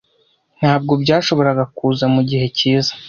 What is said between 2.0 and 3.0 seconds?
mugihe cyiza